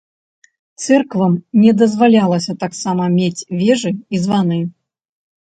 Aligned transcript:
Цэрквам 0.85 1.35
не 1.61 1.71
дазвалялася 1.83 2.57
таксама 2.63 3.03
мець 3.19 3.45
вежы 3.61 3.91
і 4.17 4.23
званы. 4.25 4.59